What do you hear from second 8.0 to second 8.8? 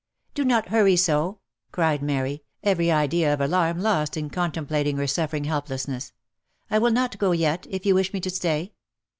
me to stay."